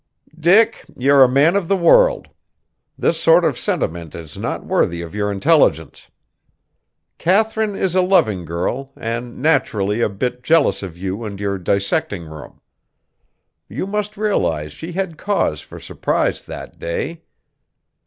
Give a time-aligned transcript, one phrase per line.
[0.39, 2.27] "Dick, you're a man of the world;
[2.97, 6.09] this sort of sentiment is not worthy of your intelligence.
[7.19, 12.25] Katharine is a loving girl and naturally a bit jealous of you and your dissecting
[12.25, 12.61] room.
[13.69, 17.21] You must realize she had cause for surprise that day?